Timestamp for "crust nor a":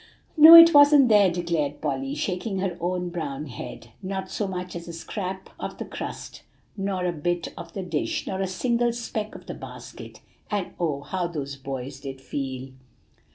5.85-7.11